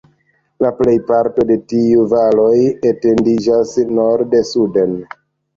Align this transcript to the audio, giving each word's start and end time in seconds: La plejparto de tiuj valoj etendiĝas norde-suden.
La 0.63 0.69
plejparto 0.77 1.45
de 1.51 1.57
tiuj 1.73 2.05
valoj 2.15 2.55
etendiĝas 2.93 3.75
norde-suden. 4.01 4.99